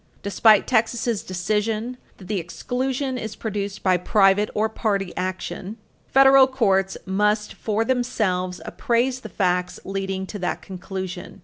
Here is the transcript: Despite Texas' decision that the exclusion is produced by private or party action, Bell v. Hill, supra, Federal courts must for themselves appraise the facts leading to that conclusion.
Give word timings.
Despite 0.23 0.65
Texas' 0.65 1.21
decision 1.21 1.95
that 2.17 2.27
the 2.27 2.39
exclusion 2.39 3.19
is 3.19 3.35
produced 3.35 3.83
by 3.83 3.97
private 3.97 4.49
or 4.55 4.67
party 4.67 5.13
action, 5.15 5.75
Bell 5.75 5.75
v. 5.75 5.75
Hill, 5.75 5.85
supra, 5.85 6.13
Federal 6.13 6.47
courts 6.47 6.97
must 7.05 7.53
for 7.53 7.85
themselves 7.85 8.59
appraise 8.65 9.19
the 9.19 9.29
facts 9.29 9.79
leading 9.85 10.25
to 10.25 10.39
that 10.39 10.63
conclusion. 10.63 11.39